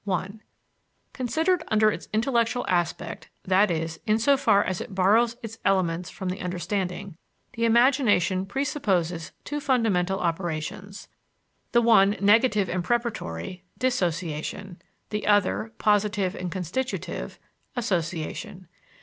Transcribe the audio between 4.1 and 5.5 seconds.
so far as it borrows